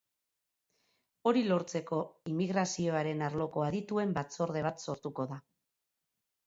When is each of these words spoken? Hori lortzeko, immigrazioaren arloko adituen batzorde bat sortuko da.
Hori 1.31 1.43
lortzeko, 1.51 1.99
immigrazioaren 2.33 3.23
arloko 3.29 3.67
adituen 3.69 4.19
batzorde 4.21 4.67
bat 4.71 4.87
sortuko 4.91 5.33
da. 5.35 5.41